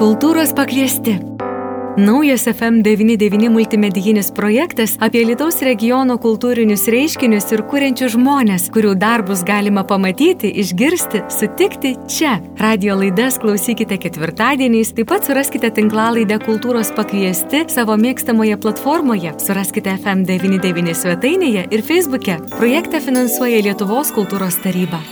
Kultūros 0.00 0.54
pakviesti. 0.56 1.18
Naujas 2.00 2.46
FM99 2.48 3.50
multimedijinis 3.52 4.30
projektas 4.32 4.94
apie 5.04 5.26
Lietuvos 5.28 5.58
regiono 5.60 6.16
kultūrinius 6.22 6.86
reiškinius 6.88 7.50
ir 7.52 7.60
kuriančius 7.68 8.14
žmonės, 8.14 8.70
kurių 8.72 8.94
darbus 8.96 9.44
galima 9.44 9.84
pamatyti, 9.84 10.54
išgirsti, 10.64 11.20
sutikti 11.36 11.92
čia. 12.08 12.38
Radio 12.56 12.96
laidas 12.96 13.36
klausykite 13.44 14.00
ketvirtadieniais, 14.00 14.94
taip 14.96 15.12
pat 15.12 15.28
suraskite 15.28 15.68
tinklalaidę 15.68 16.40
Kultūros 16.48 16.96
pakviesti 16.96 17.66
savo 17.68 18.00
mėgstamoje 18.00 18.56
platformoje, 18.56 19.36
suraskite 19.44 19.98
FM99 20.00 20.96
svetainėje 20.96 21.68
ir 21.68 21.84
Facebook'e. 21.84 22.40
Projektą 22.56 23.04
finansuoja 23.04 23.66
Lietuvos 23.68 24.16
kultūros 24.16 24.64
taryba. 24.64 25.04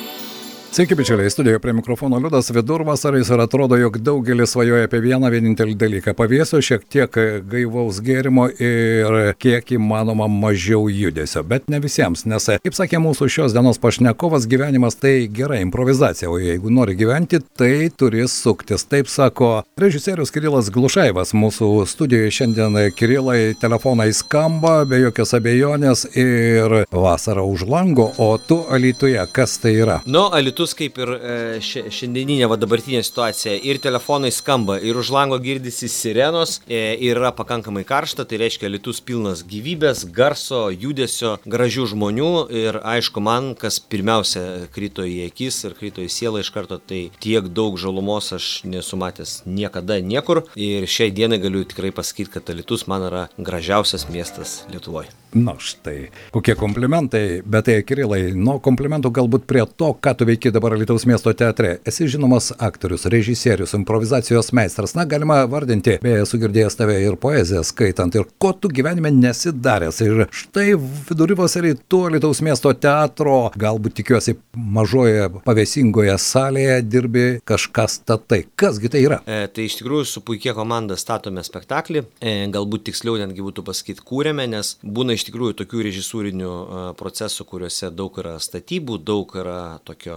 Sveiki, 0.70 0.94
bičiuliai, 0.94 1.30
studijoje 1.30 1.58
prie 1.58 1.72
mikrofono 1.72 2.18
Liudas 2.18 2.50
vidurvasaris 2.50 3.30
ir 3.30 3.40
atrodo, 3.40 3.76
jog 3.76 3.96
daugelis 3.98 4.50
svajoja 4.52 4.84
apie 4.84 4.98
vieną 5.00 5.30
vienintelį 5.32 5.74
dalyką- 5.80 6.12
pavėsio 6.18 6.60
šiek 6.60 6.82
tiek 6.92 7.14
gaivaus 7.50 8.02
gėrimo 8.04 8.50
ir 8.60 9.34
kiek 9.40 9.64
įmanoma 9.64 10.28
mažiau 10.28 10.90
judesio. 10.92 11.42
Bet 11.42 11.70
ne 11.70 11.80
visiems, 11.80 12.26
nes, 12.26 12.46
kaip 12.46 12.74
sakė 12.76 13.00
mūsų 13.00 13.28
šios 13.28 13.52
dienos 13.52 13.78
pašnekovas, 13.78 14.46
gyvenimas 14.46 14.94
tai 15.00 15.26
gera 15.32 15.56
improvizacija, 15.56 16.28
o 16.30 16.36
jeigu 16.38 16.70
nori 16.70 16.94
gyventi, 16.94 17.40
tai 17.56 17.88
turi 17.96 18.28
suktis. 18.28 18.84
Taip 18.84 19.08
sako 19.08 19.62
režisierius 19.78 20.30
Kirilas 20.30 20.70
Glušaivas. 20.70 21.32
Mūsų 21.32 21.86
studijoje 21.86 22.30
šiandien 22.30 22.92
Kirilai 22.92 23.54
telefonai 23.58 24.12
skamba, 24.12 24.84
be 24.84 24.96
jokios 24.96 25.32
abejonės 25.32 26.04
ir 26.14 26.84
vasara 26.92 27.42
už 27.42 27.66
lango, 27.66 28.12
o 28.18 28.36
tu 28.36 28.64
Alituje, 28.70 29.26
kas 29.32 29.56
tai 29.58 29.70
yra? 29.70 30.02
Nu, 30.04 30.28
Alituje 30.28 30.57
Lietus 30.58 30.72
kaip 30.74 30.96
ir 30.98 31.10
e, 31.14 31.34
šiandieninė 31.62 32.48
va 32.50 32.56
dabartinė 32.58 32.98
situacija. 33.06 33.52
Ir 33.62 33.78
telefonai 33.78 34.32
skamba, 34.34 34.74
ir 34.82 34.96
už 34.98 35.12
lango 35.14 35.36
girdisi 35.38 35.86
sirenos, 35.86 36.56
e, 36.66 36.96
ir 36.98 37.20
yra 37.20 37.30
pakankamai 37.30 37.84
karšta, 37.86 38.24
tai 38.26 38.40
reiškia 38.42 38.66
Lietus 38.72 38.98
pilnas 38.98 39.44
gyvybės, 39.46 40.02
garso, 40.10 40.64
judesio, 40.74 41.36
gražių 41.46 41.86
žmonių. 41.92 42.32
Ir 42.50 42.80
aišku 42.82 43.22
man, 43.22 43.52
kas 43.54 43.78
pirmiausia 43.78 44.66
krito 44.74 45.06
į 45.06 45.28
akis 45.28 45.60
ir 45.68 45.78
krito 45.78 46.02
į 46.02 46.10
sielą 46.10 46.42
iš 46.42 46.50
karto, 46.50 46.80
tai 46.82 47.04
tiek 47.22 47.46
daug 47.54 47.78
žalumos 47.78 48.32
aš 48.34 48.50
nesu 48.66 48.98
matęs 48.98 49.44
niekada 49.46 50.00
niekur. 50.02 50.42
Ir 50.58 50.90
šiai 50.90 51.14
dienai 51.14 51.38
galiu 51.38 51.62
tikrai 51.62 51.94
pasakyti, 51.94 52.34
kad 52.34 52.50
Lietus 52.50 52.88
man 52.90 53.06
yra 53.12 53.28
gražiausias 53.38 54.10
miestas 54.10 54.64
Lietuvoje. 54.74 55.14
Na 55.32 55.52
štai, 55.60 56.08
kokie 56.32 56.54
komplimentai, 56.56 57.42
bet 57.44 57.66
tai, 57.68 57.74
Kirilai, 57.84 58.30
nuo 58.32 58.54
komplimentų 58.64 59.10
galbūt 59.12 59.42
prie 59.44 59.60
to, 59.76 59.90
ką 59.92 60.14
tu 60.16 60.24
veiki 60.24 60.48
dabar 60.54 60.72
Lietuvos 60.72 61.04
miesto 61.04 61.34
teatre. 61.36 61.74
Esi 61.84 62.06
žinomas 62.08 62.48
aktorius, 62.56 63.04
režisierius, 63.12 63.74
improvizacijos 63.76 64.48
meistras. 64.56 64.94
Na, 64.96 65.04
galima 65.04 65.42
vardinti, 65.44 65.98
beje, 66.00 66.22
esu 66.24 66.40
girdėjęs 66.40 66.78
tave 66.80 66.96
ir 67.04 67.18
poeziją 67.20 67.60
skaitant, 67.66 68.16
ir 68.16 68.24
ko 68.40 68.54
tu 68.56 68.70
gyvenime 68.72 69.12
nesidaręs. 69.12 69.98
Ir 70.06 70.22
štai 70.32 70.70
vidurivos 71.10 71.58
rytų 71.60 72.00
Lietuvos 72.14 72.40
miesto 72.48 72.72
teatro, 72.72 73.36
galbūt 73.60 73.98
tikiuosi, 74.00 74.38
mažoje 74.56 75.28
pavėsingoje 75.44 76.16
salėje 76.24 76.80
dirbi 76.88 77.26
kažką 77.44 77.84
statai. 77.98 78.46
Kasgi 78.56 78.94
tai 78.96 79.04
yra? 79.04 79.20
E, 79.28 79.44
tai 79.52 79.68
iš 79.68 79.76
tikrųjų 79.82 80.08
su 80.08 80.24
puikia 80.24 80.56
komanda 80.56 80.96
statome 80.96 81.44
spektaklį, 81.44 82.06
e, 82.16 82.34
galbūt 82.54 82.88
tiksliau 82.88 83.20
netgi 83.20 83.44
būtų 83.44 83.68
pasakyti, 83.68 84.08
kūrėme, 84.08 84.48
nes 84.56 84.78
būna 84.80 85.17
iš 85.18 85.26
tikrųjų 85.28 85.56
tokių 85.58 85.84
režisūrinių 85.88 86.52
procesų, 86.98 87.44
kuriuose 87.50 87.90
daug 87.94 88.14
yra 88.22 88.36
statybų, 88.42 89.00
daug 89.02 89.34
yra 89.38 89.78
tokio 89.86 90.16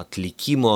atlikimo, 0.00 0.74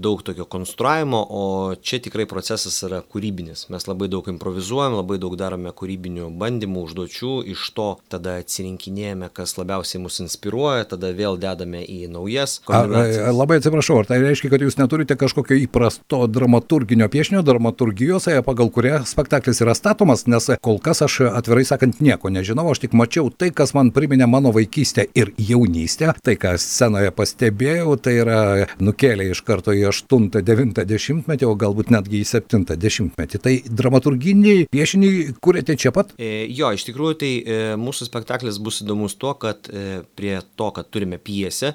daug 0.00 0.24
tokio 0.24 0.46
konstruavimo, 0.50 1.20
o 1.28 1.44
čia 1.76 2.00
tikrai 2.04 2.26
procesas 2.30 2.80
yra 2.86 3.02
kūrybinis. 3.04 3.66
Mes 3.72 3.86
labai 3.88 4.08
daug 4.12 4.26
improvizuojam, 4.32 4.96
labai 4.98 5.18
daug 5.22 5.36
darome 5.40 5.72
kūrybinių 5.76 6.30
bandymų, 6.40 6.86
užduočių, 6.88 7.34
iš 7.54 7.66
to 7.76 7.88
tada 8.12 8.38
atsirinkinėjame, 8.42 9.28
kas 9.34 9.56
labiausiai 9.60 10.00
mus 10.02 10.20
inspiruoja, 10.24 10.88
tada 10.94 11.12
vėl 11.16 11.36
dedame 11.40 11.84
į 11.84 12.08
naujas. 12.12 12.58
Ar, 12.72 12.88
labai 13.34 13.60
atsiprašau, 13.60 14.00
ar 14.02 14.08
tai 14.08 14.20
reiškia, 14.22 14.52
kad 14.52 14.64
jūs 14.64 14.78
neturite 14.80 15.18
kažkokio 15.20 15.58
įprasto 15.66 16.24
dramaturginio 16.30 17.10
piešinio, 17.12 17.44
dramaturgijos, 17.44 18.30
pagal 18.46 18.70
kurią 18.72 19.02
spektaklis 19.08 19.60
yra 19.64 19.76
statomas, 19.76 20.24
nes 20.30 20.48
kol 20.64 20.80
kas 20.82 21.04
aš 21.04 21.20
atvirai 21.34 21.66
sakant 21.68 22.00
nieko 22.04 22.32
nežinau, 22.32 22.66
aš 22.72 22.84
tik 22.86 22.93
mačiau 22.96 23.30
tai, 23.30 23.50
kas 23.54 23.74
man 23.76 23.90
priminė 23.94 24.28
mano 24.30 24.52
vaikystę 24.54 25.06
ir 25.18 25.32
jaunystę, 25.38 26.12
tai, 26.24 26.36
ką 26.40 26.54
scenoje 26.60 27.12
pastebėjau, 27.14 27.96
tai 28.02 28.16
yra 28.22 28.40
nukėlė 28.82 29.30
iš 29.32 29.42
karto 29.46 29.74
į 29.74 29.86
8-9 29.90 31.24
metį, 31.28 31.48
o 31.48 31.54
galbūt 31.58 31.92
netgi 31.94 32.22
į 32.22 32.30
7 32.34 33.10
metį. 33.18 33.42
Tai 33.44 33.54
dramaturginiai 33.82 34.66
piešiniai 34.72 35.34
kūrėte 35.44 35.76
čia 35.80 35.94
pat? 35.94 36.14
E, 36.18 36.46
jo, 36.54 36.72
iš 36.74 36.86
tikrųjų, 36.88 37.18
tai 37.20 37.32
e, 37.36 37.60
mūsų 37.80 38.08
spektaklis 38.08 38.60
bus 38.62 38.82
įdomus 38.84 39.18
tuo, 39.20 39.34
kad 39.40 39.68
e, 39.70 40.02
prie 40.16 40.38
to, 40.56 40.70
kad 40.76 40.90
turime 40.92 41.20
pjesę, 41.22 41.74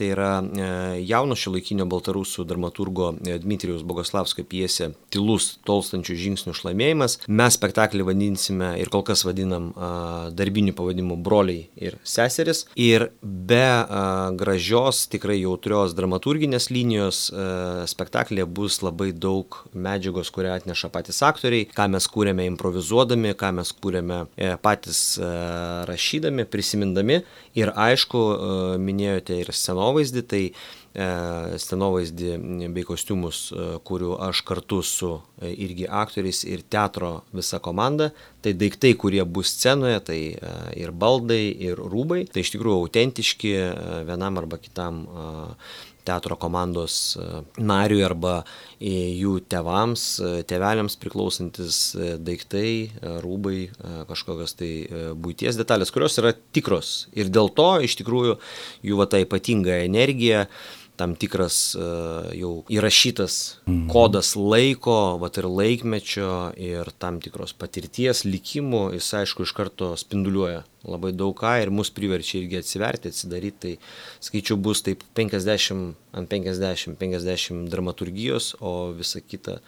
Tai 0.00 0.06
yra 0.08 0.28
e, 0.40 0.66
jauno 1.04 1.36
šiuolaikinio 1.36 1.84
baltarusų 1.90 2.46
dramaturgo 2.48 3.10
e, 3.20 3.34
Dmitrijaus 3.42 3.82
Bogoslavskio 3.84 4.46
pjesė 4.48 4.94
Tylus 5.12 5.58
tolstančių 5.68 6.14
žingsnių 6.16 6.54
šlamėjimas. 6.56 7.18
Mes 7.28 7.58
spektaklį 7.58 8.06
vadinsime 8.08 8.70
ir 8.80 8.88
kol 8.88 9.04
kas 9.04 9.26
vadinam 9.28 9.66
darbiniu 10.32 10.72
pavadimu 10.78 11.18
broliai 11.20 11.66
ir 11.76 11.98
seseris. 12.06 12.62
Ir 12.80 13.10
be 13.20 13.60
gražios, 14.40 15.02
tikrai 15.12 15.36
jautrios 15.42 15.92
dramaturginės 15.98 16.70
linijos 16.72 17.26
spektaklėje 17.92 18.46
bus 18.48 18.78
labai 18.86 19.10
daug 19.12 19.58
medžiagos, 19.74 20.30
kurią 20.32 20.54
atneša 20.62 20.92
patys 20.94 21.20
aktoriai, 21.26 21.68
ką 21.74 21.90
mes 21.92 22.08
kūrėme 22.08 22.46
improvizuodami, 22.54 23.34
ką 23.36 23.52
mes 23.58 23.74
kūrėme 23.76 24.22
e, 24.38 24.54
patys 24.62 25.02
rašydami, 25.90 26.48
prisimindami. 26.48 27.20
Ir 27.58 27.74
aišku, 27.74 28.24
minėjote 28.80 29.42
ir 29.42 29.50
scenovą 29.52 29.89
scenovaizdį, 29.90 30.22
tai 30.28 30.42
e, 30.50 31.58
scenovaizdį 31.58 32.70
bei 32.74 32.84
kostiumus 32.86 33.50
e, 33.52 33.78
kuriu 33.84 34.16
aš 34.20 34.42
kartu 34.46 34.82
su 34.82 35.20
e, 35.40 35.52
irgi 35.52 35.86
aktoriais 35.86 36.44
ir 36.44 36.62
teatro 36.62 37.22
visa 37.32 37.58
komanda. 37.58 38.10
Tai 38.40 38.54
daiktai, 38.54 38.94
kurie 38.96 39.24
bus 39.24 39.52
scenoje, 39.52 40.00
tai 40.00 40.20
ir 40.80 40.92
baldai, 40.92 41.52
ir 41.60 41.76
rūbai, 41.76 42.24
tai 42.32 42.40
iš 42.40 42.54
tikrųjų 42.54 42.86
autentiški 42.86 43.50
vienam 44.08 44.38
arba 44.40 44.56
kitam 44.56 45.04
teatro 46.10 46.36
komandos 46.40 47.16
nariui 47.56 48.02
arba 48.04 48.40
jų 48.80 49.36
tevams, 49.52 50.04
teveliams 50.50 50.98
priklausantis 51.00 51.80
daiktai, 52.20 52.90
rūbai, 53.24 53.70
kažkokios 54.10 54.56
tai 54.58 54.72
būties 55.20 55.58
detalės, 55.60 55.92
kurios 55.94 56.18
yra 56.22 56.34
tikros. 56.56 57.08
Ir 57.14 57.30
dėl 57.32 57.52
to 57.54 57.70
iš 57.86 57.98
tikrųjų 58.00 58.38
jų 58.90 59.00
va 59.00 59.08
ta 59.10 59.22
ypatinga 59.22 59.82
energija, 59.86 60.46
tam 61.00 61.16
tikras 61.18 61.58
uh, 61.78 62.28
jau 62.36 62.52
įrašytas 62.72 63.36
kodas 63.90 64.34
laiko, 64.36 65.16
vat 65.22 65.40
ir 65.40 65.48
laikmečio 65.48 66.34
ir 66.60 66.92
tam 67.00 67.22
tikros 67.24 67.56
patirties, 67.56 68.26
likimų, 68.28 68.90
jis 68.98 69.08
aišku 69.22 69.48
iš 69.48 69.54
karto 69.56 69.94
spinduliuoja 70.00 70.66
labai 70.88 71.12
daug 71.12 71.34
ką 71.36 71.56
ir 71.60 71.72
mus 71.74 71.90
priverčia 71.92 72.38
irgi 72.40 72.60
atsiverti, 72.60 73.12
atsidaryti, 73.12 73.58
tai 73.60 74.22
skaičiu 74.24 74.56
bus 74.60 74.84
taip 74.86 75.04
50 75.18 75.92
ant 76.16 76.30
50, 76.32 76.96
50 77.00 77.68
dramaturgijos, 77.72 78.54
o 78.60 78.92
visa 78.96 79.20
kita 79.20 79.60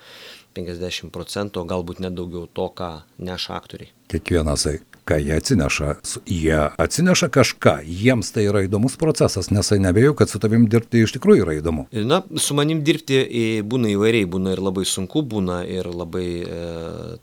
50 0.56 1.12
procentų, 1.12 1.66
galbūt 1.68 2.02
net 2.04 2.16
daugiau 2.16 2.48
to, 2.48 2.68
ką 2.76 2.94
neša 3.20 3.56
aktoriai. 3.60 3.92
Kiekvienas 4.12 4.68
ką 5.08 5.18
jie 5.18 5.36
atsineša. 5.36 5.94
Jie 6.26 6.58
atsineša 6.78 7.28
kažką, 7.34 7.74
jiems 7.86 8.32
tai 8.34 8.46
yra 8.50 8.62
įdomus 8.66 8.96
procesas, 9.00 9.50
nes 9.54 9.68
tai 9.68 9.80
nebėjau, 9.82 10.14
kad 10.18 10.30
su 10.30 10.40
tavim 10.42 10.68
dirbti 10.70 11.02
iš 11.06 11.16
tikrųjų 11.16 11.46
yra 11.46 11.56
įdomu. 11.58 11.88
Na, 12.06 12.22
su 12.38 12.56
manim 12.58 12.84
dirbti 12.86 13.24
būna 13.66 13.92
įvairiai, 13.96 14.28
būna 14.30 14.54
ir 14.54 14.62
labai 14.62 14.86
sunku, 14.88 15.24
būna 15.26 15.62
ir 15.66 15.90
labai 15.90 16.28
e, 16.42 16.62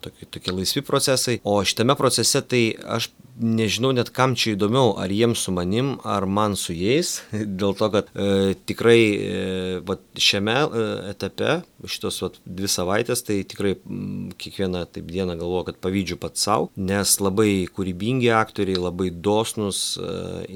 tokie, 0.03 0.27
tokie 0.27 0.55
laisvi 0.55 0.83
procesai, 0.85 1.39
o 1.43 1.59
šitame 1.63 1.95
procese 1.99 2.43
tai 2.43 2.63
aš 2.97 3.11
nežinau 3.39 3.91
net 3.95 4.11
kam 4.15 4.35
čia 4.37 4.53
įdomiau, 4.55 4.93
ar 4.99 5.11
jiems 5.13 5.45
su 5.45 5.53
manim, 5.55 5.95
ar 6.03 6.27
man 6.27 6.55
su 6.59 6.75
jais, 6.75 7.19
dėl 7.61 7.75
to, 7.79 7.89
kad 7.93 8.11
e, 8.13 8.55
tikrai 8.69 8.99
e, 8.99 9.39
vat, 9.87 10.03
šiame 10.19 10.57
e, 10.67 10.85
etape, 11.13 11.59
šitos 11.87 12.19
vat, 12.25 12.39
dvi 12.45 12.71
savaitės, 12.71 13.23
tai 13.27 13.41
tikrai 13.47 13.75
m, 13.79 14.29
kiekvieną 14.39 14.85
taip 14.91 15.09
dieną 15.09 15.39
galvoju, 15.39 15.69
kad 15.71 15.81
pavydžiu 15.83 16.19
pat 16.21 16.39
savo, 16.41 16.69
nes 16.75 17.15
labai 17.23 17.51
kūrybingi 17.73 18.31
aktoriai, 18.35 18.79
labai 18.89 19.09
dosnus 19.11 19.83
e, 19.97 20.13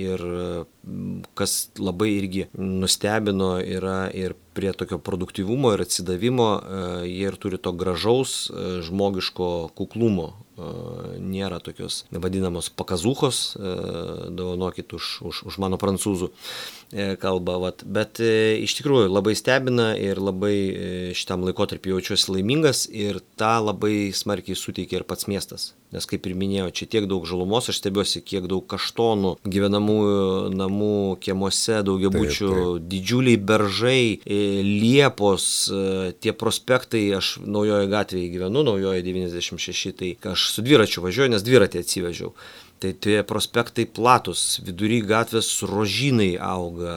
ir 0.10 0.28
kas 1.38 1.70
labai 1.80 2.10
irgi 2.18 2.48
nustebino 2.58 3.56
yra 3.62 4.10
ir 4.12 4.36
prie 4.54 4.74
tokio 4.78 5.00
produktyvumo 5.00 5.72
ir 5.74 5.84
atsidavimo, 5.86 6.48
e, 6.60 6.82
jie 7.08 7.30
ir 7.32 7.38
turi 7.40 7.58
to 7.58 7.72
gražaus 7.72 8.36
e, 8.50 8.66
žmogiško 8.86 9.50
kuklumo, 9.78 10.34
nėra 11.18 11.58
tokios 11.66 12.04
vadinamos 12.14 12.68
pakazūchos, 12.78 13.38
dovanokit 14.38 14.94
už, 14.94 15.08
už, 15.26 15.40
už 15.50 15.58
mano 15.58 15.80
prancūzų 15.82 16.30
kalbą, 17.18 17.58
vat. 17.64 17.82
bet 17.82 18.22
iš 18.22 18.78
tikrųjų 18.78 19.10
labai 19.10 19.34
stebina 19.34 19.96
ir 19.98 20.22
labai 20.22 20.54
šitam 21.18 21.48
laikotarpiu 21.50 21.96
jaučiuosi 21.96 22.36
laimingas 22.36 22.86
ir 22.86 23.18
tą 23.34 23.56
labai 23.66 24.12
smarkiai 24.14 24.54
suteikia 24.54 25.02
ir 25.02 25.10
pats 25.10 25.26
miestas. 25.26 25.72
Nes 25.94 26.07
kaip 26.10 26.25
ir 26.25 26.34
minėjau, 26.38 26.72
čia 26.74 26.88
tiek 26.90 27.07
daug 27.10 27.28
žalumos, 27.30 27.69
aš 27.69 27.80
stebiuosi, 27.81 28.24
kiek 28.25 28.48
daug 28.50 28.66
kaštonų 28.69 29.36
gyvenamųjų 29.45 30.50
namų 30.57 30.95
kiemuose, 31.24 31.84
daugiabučių, 31.86 32.54
didžiuliai 32.90 33.38
beržai, 33.38 34.19
liepos, 34.25 35.48
tie 36.24 36.34
prospektai, 36.34 37.06
aš 37.19 37.36
naujoje 37.45 37.92
gatvėje 37.94 38.34
gyvenu, 38.34 38.66
naujoje 38.66 39.06
96, 39.06 39.94
tai 40.00 40.13
aš 40.34 40.50
su 40.56 40.66
dviračiu 40.66 41.06
važiuoju, 41.06 41.36
nes 41.36 41.45
dviratį 41.45 41.84
atsivežiau. 41.86 42.34
Tai 42.84 42.92
tie 43.00 43.22
prospektai 43.24 43.86
platus, 43.88 44.58
vidury 44.60 44.98
gatvės 45.08 45.48
rožynai 45.64 46.34
auga, 46.36 46.96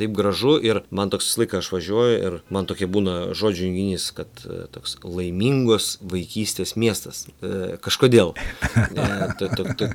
taip 0.00 0.14
gražu 0.16 0.54
ir 0.64 0.80
man 0.88 1.10
toks 1.12 1.26
visą 1.28 1.42
laiką 1.42 1.58
aš 1.60 1.68
važiuoju 1.74 2.14
ir 2.16 2.36
man 2.48 2.64
tokia 2.70 2.88
būna 2.88 3.16
žodžių 3.36 3.66
junginys, 3.66 4.06
kad 4.16 4.44
toks 4.72 4.96
laimingos 5.04 5.98
vaikystės 6.00 6.72
miestas. 6.80 7.26
Kažkodėl. 7.84 8.32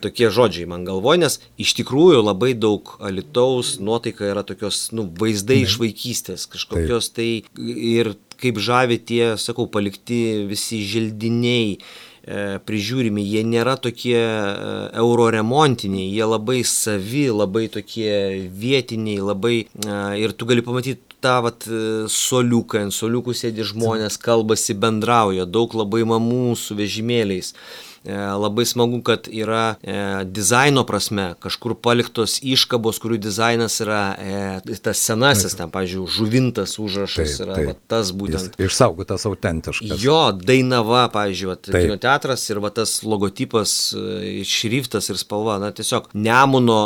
Tokie 0.05 0.29
žodžiai 0.29 0.69
man 0.69 0.85
galvoja, 0.85 1.23
nes 1.25 1.39
iš 1.57 1.73
tikrųjų 1.79 2.21
labai 2.27 2.51
daug 2.53 2.93
alitaus 3.01 3.79
nuotaika 3.81 4.29
yra 4.29 4.43
tokios, 4.45 4.91
nu, 4.93 5.07
vaizdai 5.09 5.63
iš 5.63 5.79
vaikystės, 5.81 6.45
kažkokios 6.53 7.09
tai 7.17 7.31
ir 7.57 8.13
kaip 8.39 8.61
žavi 8.61 8.99
tie, 9.01 9.23
sakau, 9.41 9.65
palikti 9.65 10.45
visi 10.47 10.83
želdiniai 10.85 11.79
prižiūrimi, 12.65 13.23
jie 13.25 13.43
nėra 13.47 13.75
tokie 13.81 14.17
e, 14.19 14.31
euroremontiniai, 15.01 16.09
jie 16.13 16.25
labai 16.29 16.61
savi, 16.67 17.27
labai 17.33 17.67
tokie 17.73 18.47
vietiniai, 18.49 19.21
labai 19.31 19.55
e, 19.65 19.99
ir 20.21 20.35
tu 20.37 20.49
gali 20.49 20.65
pamatyti 20.65 21.17
tą 21.19 21.39
vat 21.43 21.65
soliuką, 22.13 22.85
ant 22.85 22.95
soliukų 22.95 23.33
sėdi 23.35 23.65
žmonės, 23.67 24.15
kalbasi, 24.23 24.77
bendrauja, 24.79 25.43
daug 25.43 25.73
labai 25.75 26.05
mamų 26.07 26.53
su 26.55 26.77
vežimėliais. 26.79 27.51
E, 28.03 28.15
labai 28.15 28.65
smagu, 28.65 29.01
kad 29.03 29.27
yra 29.27 29.75
e, 29.83 29.95
dizaino 30.25 30.85
prasme 30.87 31.33
kažkur 31.43 31.75
paliktos 31.83 32.37
iškabos, 32.47 32.99
kurių 33.03 33.17
dizainas 33.19 33.75
yra 33.83 34.03
e, 34.15 34.77
tas 34.79 35.01
senasis, 35.03 35.57
ten, 35.59 35.71
pavyzdžiui, 35.73 36.05
žuvintas 36.15 36.77
užrašas 36.79 37.35
taip, 37.35 37.43
yra 37.43 37.57
taip. 37.57 37.71
Va, 37.71 37.75
tas 37.91 38.13
būtent. 38.15 38.55
Jis 38.55 38.71
išsaugotas 38.71 39.27
autentiškas. 39.27 39.99
Jo, 39.99 40.19
Dainava, 40.31 41.05
va, 41.11 41.25
kino 41.67 41.99
teatras 41.99 42.47
ir 42.47 42.61
va, 42.63 42.71
tas 42.71 43.01
logotipas, 43.03 43.75
šriftas 44.47 45.11
ir 45.11 45.19
spalva, 45.19 45.59
na 45.59 45.73
tiesiog 45.75 46.11
Nemuno 46.15 46.79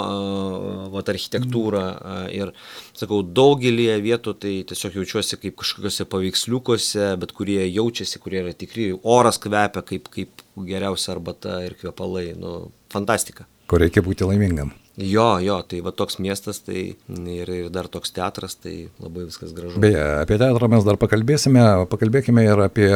va, 0.94 1.06
architektūra 1.14 1.86
ir 2.34 2.56
sakau, 2.98 3.22
daugelį 3.24 3.88
vietų 4.04 4.36
tai 4.42 4.54
tiesiog 4.70 5.00
jaučiuosi 5.00 5.40
kaip 5.42 5.58
kažkokiuose 5.62 6.08
paveiksliukuose, 6.12 7.08
bet 7.22 7.34
kurie 7.38 7.62
jaučiasi, 7.66 8.22
kurie 8.24 8.44
yra 8.44 8.54
tikri, 8.58 8.92
oras 9.02 9.42
kvepia 9.42 9.86
kaip, 9.86 10.12
kaip 10.14 10.46
geriausia 10.70 11.16
arbata 11.16 11.60
ir 11.66 11.78
kvepalai, 11.80 12.32
nu, 12.40 12.56
fantastika. 12.94 13.48
Ko 13.68 13.80
reikia 13.82 14.06
būti 14.06 14.28
laimingam. 14.28 14.74
Jo, 14.98 15.40
jo, 15.42 15.56
tai 15.66 15.80
va 15.82 15.90
toks 15.90 16.20
miestas, 16.22 16.60
tai 16.62 16.82
ir, 17.10 17.50
ir 17.50 17.70
dar 17.74 17.88
toks 17.90 18.12
teatras, 18.14 18.54
tai 18.62 18.92
labai 19.02 19.24
viskas 19.26 19.50
gražu. 19.58 19.80
Beje, 19.82 20.04
apie 20.22 20.38
teatrą 20.38 20.68
mes 20.70 20.84
dar 20.86 21.00
pakalbėsime, 21.02 21.64
pakalbėkime 21.90 22.44
ir 22.46 22.62
apie 22.62 22.90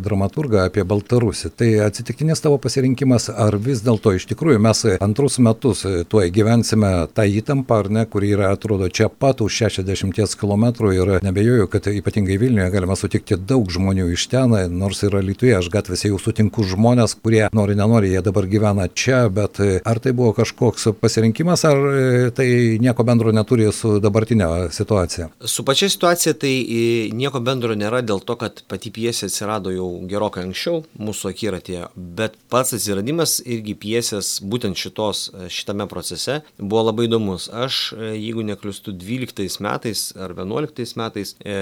dramaturgą, 0.00 0.62
apie 0.70 0.86
Baltarusį. 0.88 1.50
Tai 1.52 1.68
atsitiktinis 1.90 2.40
tavo 2.40 2.56
pasirinkimas, 2.62 3.28
ar 3.28 3.58
vis 3.60 3.82
dėlto 3.84 4.14
iš 4.16 4.24
tikrųjų 4.30 4.62
mes 4.64 4.80
antrus 5.04 5.36
metus 5.44 5.84
tuo 6.08 6.22
gyvensime 6.32 6.94
tą 7.12 7.28
įtampą, 7.28 7.82
ar 7.84 7.90
ne, 7.98 8.06
kuri 8.08 8.32
yra, 8.32 8.54
atrodo, 8.56 8.88
čia 8.88 9.10
pat 9.12 9.44
už 9.44 9.60
60 9.66 10.40
km 10.40 10.64
ir 10.88 11.12
nebejoju, 11.20 11.68
kad 11.68 11.90
ypatingai 11.92 12.40
Vilniuje 12.40 12.70
galima 12.72 12.96
sutikti 12.96 13.36
daug 13.36 13.68
žmonių 13.68 14.08
iš 14.16 14.24
ten, 14.32 14.56
nors 14.72 15.04
ir 15.04 15.20
Lietuvoje 15.20 15.60
aš 15.60 15.68
gatvėse 15.76 16.08
jau 16.08 16.16
sutinku 16.16 16.64
žmonės, 16.64 17.18
kurie 17.20 17.44
nori, 17.52 17.76
nenori, 17.76 18.14
jie 18.16 18.24
dabar 18.24 18.48
gyvena 18.48 18.88
čia, 18.88 19.26
bet 19.28 19.60
ar 19.60 20.00
tai 20.00 20.16
buvo 20.16 20.32
kažkoks 20.40 20.94
pasirinkimas? 20.96 21.41
Pasirinkimas, 21.42 21.64
ar 21.64 21.76
e, 21.76 22.30
tai 22.30 22.78
nieko 22.80 23.04
bendro 23.04 23.32
neturi 23.32 23.70
su 23.72 23.98
dabartinė 24.00 24.70
situacija? 24.72 25.28
Su 25.44 25.64
pačia 25.64 25.88
situacija 25.90 26.34
tai 26.34 26.52
e, 26.62 27.10
nieko 27.12 27.40
bendro 27.40 27.74
nėra 27.74 28.02
dėl 28.02 28.20
to, 28.20 28.36
kad 28.36 28.62
pati 28.68 28.90
piesė 28.90 29.26
atsirado 29.26 29.72
jau 29.72 29.88
gerokai 30.08 30.44
anksčiau 30.46 30.84
mūsų 30.98 31.32
akiratėje, 31.32 31.88
bet 31.96 32.36
pats 32.50 32.74
atsiradimas 32.76 33.40
irgi 33.44 33.74
piesės 33.74 34.40
būtent 34.42 34.78
šitos, 34.78 35.30
e, 35.32 35.48
šitame 35.50 35.88
procese 35.90 36.42
buvo 36.58 36.86
labai 36.88 37.08
įdomus. 37.08 37.48
Aš, 37.52 37.94
jeigu 37.98 38.44
nekliustu, 38.46 38.92
12 38.92 39.60
metais 39.62 40.12
ar 40.16 40.34
11 40.38 40.96
metais 41.00 41.34
e, 41.44 41.56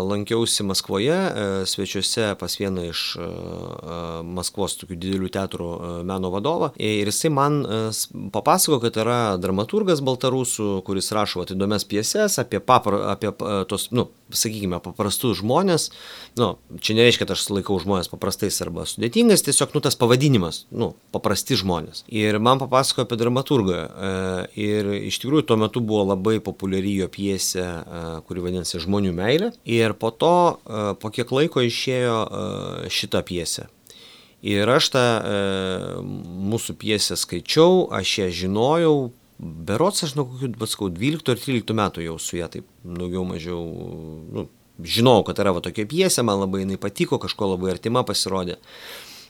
lankiausi 0.00 0.66
Maskvoje, 0.66 1.16
e, 1.16 1.66
svečiuose 1.66 2.34
pas 2.40 2.58
vieną 2.60 2.88
iš 2.90 3.04
e, 3.20 3.30
Maskvos 4.36 4.78
tokių 4.80 4.98
didelių 5.02 5.32
teatrų 5.34 5.70
meno 6.06 6.30
vadovą 6.32 6.72
ir 6.80 7.08
jisai 7.10 7.30
man 7.32 7.60
papasakojo, 8.32 8.80
kad 8.84 8.98
yra 9.02 9.20
dramaturgas 9.40 10.02
baltarusų, 10.04 10.80
kuris 10.86 11.12
rašo 11.14 11.42
vat, 11.42 11.52
įdomias 11.54 11.86
pieses 11.88 12.38
apie, 12.42 12.60
papra, 12.62 13.02
apie 13.12 13.32
tos, 13.68 13.88
nu, 13.94 14.08
sakykime, 14.34 14.78
paprastus 14.82 15.40
žmonės. 15.40 15.90
Nu, 16.38 16.54
čia 16.82 16.96
nereiškia, 16.98 17.24
kad 17.24 17.34
aš 17.36 17.46
laikau 17.52 17.78
žmonės 17.82 18.10
paprastais 18.10 18.58
arba 18.64 18.86
sudėtingais, 18.88 19.44
tiesiog, 19.46 19.74
nu, 19.76 19.82
tas 19.84 19.98
pavadinimas, 19.98 20.64
nu, 20.74 20.92
paprasti 21.14 21.58
žmonės. 21.58 22.04
Ir 22.12 22.40
man 22.42 22.60
papasakojo 22.62 23.06
apie 23.06 23.20
dramaturgą. 23.20 23.78
E, 23.78 24.10
ir 24.66 24.90
iš 25.10 25.20
tikrųjų 25.22 25.46
tuo 25.50 25.60
metu 25.60 25.82
buvo 25.84 26.06
labai 26.12 26.38
populiari 26.44 26.96
jo 27.00 27.10
piesė, 27.12 27.66
e, 27.66 28.04
kuri 28.26 28.44
vadinasi 28.48 28.82
Žmonių 28.82 29.14
meilė. 29.16 29.52
Ir 29.64 29.96
po 29.98 30.12
to, 30.12 30.58
e, 30.66 30.84
po 31.00 31.12
kiek 31.14 31.32
laiko 31.32 31.64
išėjo 31.64 32.18
šitą 32.92 33.22
piesę. 33.26 33.70
Ir 34.46 34.70
aš 34.70 34.90
tą 34.94 35.02
e, 35.02 35.38
mūsų 36.52 36.76
piesę 36.78 37.16
skaičiau, 37.18 37.88
aš 37.96 38.12
ją 38.20 38.26
žinojau, 38.44 38.94
berots 39.38 40.04
aš 40.06 40.14
nuo 40.18 40.28
kokių, 40.30 40.52
paskau, 40.60 40.90
12 40.92 41.32
ar 41.34 41.40
13 41.42 41.74
metų 41.80 42.04
jau 42.04 42.14
su 42.22 42.38
ją 42.38 42.46
taip 42.52 42.68
daugiau 42.84 43.24
mažiau, 43.26 43.64
nu, 44.36 44.46
žinojau, 44.78 45.26
kad 45.26 45.42
yra 45.42 45.56
va 45.56 45.64
tokia 45.64 45.88
piesė, 45.88 46.22
man 46.26 46.44
labai 46.44 46.62
jinai 46.62 46.78
patiko, 46.80 47.18
kažko 47.22 47.54
labai 47.56 47.74
artima 47.74 48.06
pasirodė. 48.06 48.60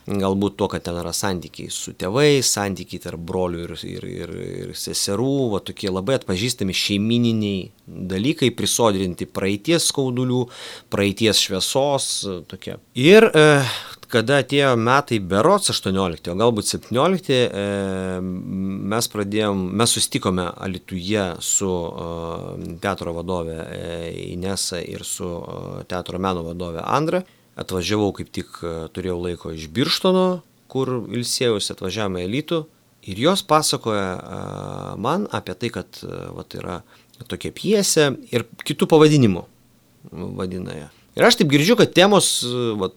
Galbūt 0.06 0.54
to, 0.54 0.68
kad 0.70 0.84
ten 0.86 0.94
yra 1.00 1.10
santykiai 1.10 1.66
su 1.74 1.90
tėvais, 1.98 2.46
santykiai 2.46 3.02
tarp 3.02 3.24
brolių 3.26 3.64
ir, 3.64 3.72
ir, 3.88 4.04
ir, 4.06 4.34
ir 4.68 4.76
seserų, 4.78 5.48
va 5.56 5.58
tokie 5.66 5.90
labai 5.90 6.20
atpažįstami 6.20 6.76
šeimininiai 6.76 7.64
dalykai, 8.12 8.52
prisodrinti 8.54 9.26
praeities 9.26 9.88
skaudulių, 9.90 10.44
praeities 10.94 11.42
šviesos, 11.42 12.06
tokie. 12.46 12.76
Ir 12.94 13.26
e, 13.32 13.48
kada 14.16 14.40
atėjo 14.40 14.70
metai 14.80 15.18
berots 15.20 15.68
18, 15.74 16.30
o 16.32 16.36
galbūt 16.40 16.70
17, 16.70 17.36
e, 17.36 17.64
mes 18.92 19.08
pradėjom, 19.12 19.62
mes 19.76 19.92
sustikome 19.98 20.46
Alituje 20.66 21.26
su 21.44 21.68
e, 21.68 22.06
teatro 22.80 23.12
vadove 23.16 23.58
e, 23.60 23.82
Inesa 24.30 24.80
ir 24.80 25.04
su 25.04 25.28
teatro 25.90 26.20
meno 26.22 26.46
vadove 26.46 26.84
Andra. 26.84 27.20
Atvažiavau 27.56 28.10
kaip 28.16 28.32
tik 28.36 28.58
turėjau 28.96 29.16
laiko 29.20 29.52
iš 29.56 29.68
Birštono, 29.72 30.26
kur 30.72 30.92
ilsėjausi, 31.04 31.72
atvažiavome 31.72 32.24
į 32.24 32.28
Elitų 32.28 32.62
ir 33.08 33.22
jos 33.22 33.44
pasakoja 33.48 34.10
man 35.00 35.24
apie 35.32 35.56
tai, 35.56 35.70
kad 35.72 36.02
vat, 36.36 36.56
yra 36.58 36.82
tokia 37.30 37.54
piesė 37.56 38.10
ir 38.28 38.44
kitų 38.60 38.88
pavadinimų 38.92 39.46
vadina 40.36 40.76
ją. 40.76 40.92
Ir 41.16 41.24
aš 41.24 41.38
taip 41.40 41.48
girdžiu, 41.48 41.78
kad 41.80 41.94
temos, 41.96 42.26
va, 42.76 42.90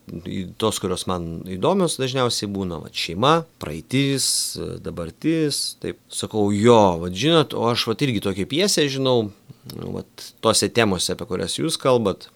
tos, 0.60 0.80
kurios 0.84 1.06
man 1.08 1.28
įdomios 1.48 1.96
dažniausiai 2.02 2.50
būna, 2.52 2.82
va, 2.84 2.90
šeima, 2.92 3.46
praeitis, 3.64 4.26
dabartis, 4.84 5.60
taip 5.80 6.02
sakau, 6.12 6.50
jo, 6.52 6.80
va, 7.00 7.12
žinot, 7.16 7.56
o 7.56 7.70
aš 7.72 7.88
va, 7.88 7.96
irgi 8.04 8.20
tokią 8.26 8.48
piesę 8.52 8.90
žinau, 8.92 9.30
va, 9.80 10.04
tose 10.44 10.68
temose, 10.76 11.14
apie 11.16 11.30
kurias 11.30 11.56
jūs 11.62 11.80
kalbat, 11.80 12.28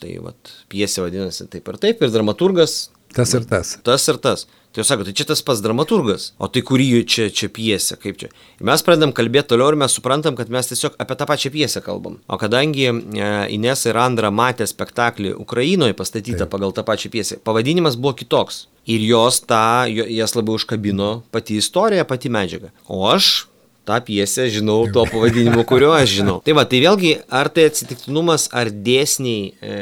tai 0.00 0.16
va, 0.24 0.32
piesė 0.72 1.04
vadinasi 1.04 1.50
taip 1.52 1.68
ir 1.68 1.80
taip, 1.84 2.00
ir 2.00 2.14
dramaturgas. 2.16 2.86
Tas 3.12 3.36
ir 3.36 3.44
tas. 3.48 3.76
Tas 3.84 4.08
ir 4.08 4.16
tas. 4.24 4.48
Tai 4.76 4.82
jūs 4.84 4.90
sakote, 4.92 5.08
tai 5.08 5.16
čia 5.16 5.24
tas 5.30 5.40
pats 5.40 5.62
dramaturgas, 5.64 6.24
o 6.36 6.50
tai 6.52 6.60
kurį 6.68 6.98
čia, 7.08 7.30
čia 7.32 7.48
piesė, 7.48 7.96
kaip 7.96 8.18
čia. 8.20 8.28
Ir 8.60 8.66
mes 8.68 8.82
pradedam 8.84 9.14
kalbėti 9.16 9.54
toliau 9.54 9.70
ir 9.72 9.78
mes 9.80 9.94
suprantam, 9.96 10.36
kad 10.36 10.52
mes 10.52 10.68
tiesiog 10.68 10.98
apie 11.00 11.16
tą 11.16 11.24
pačią 11.30 11.50
piesę 11.54 11.80
kalbam. 11.80 12.18
O 12.28 12.36
kadangi 12.36 12.84
e, 12.84 13.30
Ines 13.56 13.86
ir 13.88 13.96
Andra 13.96 14.28
matė 14.28 14.68
spektaklį 14.68 15.32
Ukrainoje 15.40 15.96
pastatytą 15.96 16.44
Taip. 16.44 16.52
pagal 16.52 16.76
tą 16.76 16.84
pačią 16.84 17.08
piesę, 17.14 17.40
pavadinimas 17.40 17.96
buvo 17.96 18.12
kitoks. 18.20 18.66
Ir 18.84 19.00
jos 19.00 19.40
tą, 19.48 19.88
jas 19.88 20.36
labiau 20.36 20.60
užkabino 20.60 21.10
pati 21.32 21.56
istorija, 21.56 22.04
pati 22.04 22.28
medžiaga. 22.28 22.68
O 22.84 23.06
aš 23.08 23.46
tą 23.86 24.00
pjesę 24.02 24.48
žinau 24.50 24.86
tuo 24.92 25.06
pavadinimu, 25.06 25.64
kurio 25.68 25.92
aš 25.94 26.18
žinau. 26.18 26.36
Tai 26.46 26.54
va, 26.58 26.64
tai 26.68 26.80
vėlgi, 26.82 27.12
ar 27.32 27.48
tai 27.54 27.66
atsitiktinumas, 27.70 28.48
ar 28.54 28.70
dėsniai, 28.70 29.52
e, 29.62 29.76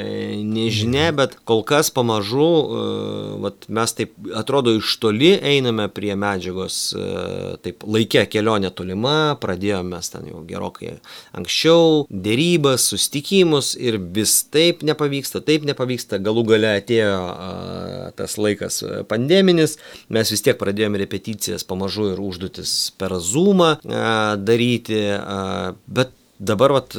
nežinia, 0.45 1.09
bet 1.17 1.37
kol 1.49 1.63
kas 1.67 1.91
pamažu, 1.95 2.45
e, 2.45 2.85
vat, 3.45 3.67
mes 3.69 3.97
taip 3.97 4.13
atrodo 4.37 4.75
iš 4.79 4.95
toli 5.03 5.33
einame 5.37 5.89
prie 5.93 6.15
medžiagos, 6.21 6.79
e, 6.97 7.09
taip 7.65 7.85
laikė 7.85 8.27
kelionė 8.33 8.71
tolima, 8.77 9.35
pradėjome 9.41 9.95
mes 9.95 10.13
ten 10.13 10.29
jau 10.31 10.43
gerokai 10.49 10.95
anksčiau, 11.37 12.05
dėrybas, 12.09 12.89
sustikimus 12.93 13.75
ir 13.81 13.99
vis 13.99 14.37
taip 14.53 14.85
nepavyksta, 14.87 15.43
taip 15.45 15.67
nepavyksta, 15.69 16.21
galų 16.25 16.47
gale 16.55 16.75
atėjo 16.81 17.13
a, 17.15 17.51
tas 18.17 18.37
laikas 18.41 18.83
pandeminis, 19.11 19.79
mes 20.13 20.33
vis 20.33 20.45
tiek 20.45 20.59
pradėjome 20.61 21.01
repeticijas 21.01 21.67
pamažu 21.69 22.11
ir 22.13 22.23
užduotis 22.25 22.95
per 23.01 23.17
Zoomą 23.21 23.75
daryti, 24.41 25.01
bet 25.87 26.13
dabar 26.45 26.75
vat, 26.75 26.97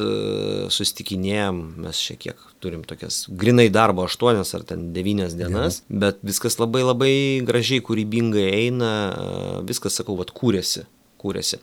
susitikinėjom, 0.72 1.62
mes 1.84 2.00
šiek 2.00 2.22
tiek 2.24 2.46
turim 2.64 2.82
tokias 2.88 3.24
grinai 3.28 3.68
darbo 3.72 4.06
8 4.08 4.42
ar 4.42 4.64
ten 4.66 4.90
9 4.96 5.36
dienas, 5.36 5.80
ja. 5.82 5.98
bet 6.04 6.20
viskas 6.26 6.58
labai 6.60 6.82
labai 6.86 7.14
gražiai, 7.46 7.84
kūrybingai 7.84 8.46
eina, 8.48 8.92
viskas, 9.68 9.98
sakau, 10.00 10.16
vat, 10.18 10.32
kūrėsi. 10.36 10.86
kūrėsi. 11.16 11.58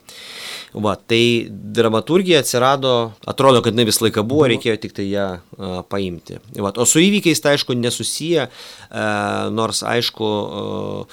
Va, 0.74 0.96
tai 0.98 1.48
dramaturgija 1.50 2.40
atsirado, 2.42 3.14
atrodo, 3.30 3.62
kad 3.62 3.76
jinai 3.76 3.86
visą 3.88 4.08
laiką 4.08 4.24
buvo, 4.26 4.48
reikėjo 4.50 4.80
tik 4.82 4.96
tai 4.98 5.06
ją 5.06 5.28
a, 5.38 5.84
paimti. 5.88 6.40
Va, 6.58 6.74
o 6.74 6.88
su 6.90 7.00
įvykiais 7.04 7.40
tai 7.40 7.54
aišku 7.56 7.78
nesusiję, 7.78 8.48
a, 8.50 9.06
nors 9.54 9.84
aišku, 9.86 10.26
a, 10.26 11.06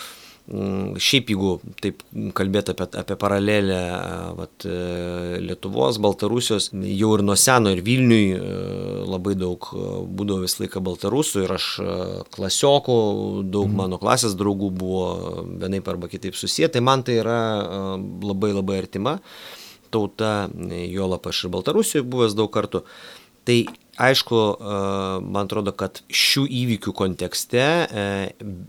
šiaip 0.50 1.28
jeigu 1.30 1.50
taip 1.82 2.00
kalbėti 2.34 2.72
apie, 2.72 2.86
apie 2.98 3.16
paralelę 3.20 3.78
vat, 4.34 4.64
e, 4.66 5.38
Lietuvos, 5.44 6.00
Baltarusijos, 6.02 6.70
jau 6.74 7.10
ir 7.14 7.22
nuo 7.26 7.36
seno 7.38 7.70
ir 7.70 7.82
Vilniui 7.86 8.32
e, 8.34 8.40
labai 9.06 9.36
daug 9.38 9.68
e, 9.70 9.84
būdavo 10.10 10.42
visą 10.42 10.64
laiką 10.64 10.82
Baltarusų 10.86 11.44
ir 11.44 11.54
aš 11.54 11.68
klasiokų, 12.34 12.98
daug 13.46 13.68
mhm. 13.68 13.76
mano 13.78 14.00
klasės 14.02 14.34
draugų 14.38 14.72
buvo 14.80 15.04
vienaip 15.62 15.86
arba 15.92 16.10
kitaip 16.10 16.38
susiję, 16.38 16.70
tai 16.74 16.82
man 16.82 17.06
tai 17.06 17.20
yra 17.22 17.38
labai 18.00 18.50
labai 18.56 18.80
artima 18.82 19.20
tauta, 19.90 20.48
juolap 20.86 21.30
aš 21.30 21.44
ir 21.46 21.54
Baltarusijoje 21.54 22.06
buvęs 22.10 22.34
daug 22.38 22.50
kartų. 22.54 22.82
Tai 23.46 23.56
aišku, 24.00 24.42
man 25.26 25.48
atrodo, 25.48 25.72
kad 25.74 26.02
šių 26.14 26.44
įvykių 26.60 26.92
kontekste, 26.94 27.64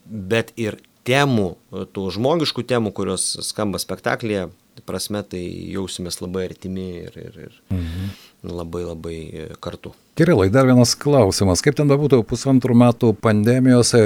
bet 0.09 0.55
ir 0.57 0.79
temų, 1.07 1.47
tų 1.95 2.07
žmogiškų 2.17 2.65
temų, 2.69 2.93
kurios 2.97 3.25
skamba 3.47 3.81
spektaklėje, 3.81 4.49
prasme, 4.87 5.21
tai 5.27 5.41
jausimės 5.73 6.21
labai 6.21 6.47
artimi 6.49 6.87
ir, 7.03 7.17
ir, 7.19 7.39
ir 7.47 7.57
mhm. 7.73 8.11
Labai 8.43 8.85
labai 8.85 9.17
kartu. 9.59 9.93
Kirilai, 10.13 10.49
dar 10.49 10.65
vienas 10.67 10.91
klausimas. 10.99 11.61
Kaip 11.63 11.77
ten 11.79 11.87
bebūtų, 11.87 12.17
pusantrų 12.27 12.75
metų 12.75 13.13
pandemijos, 13.23 13.93
e, 13.95 14.01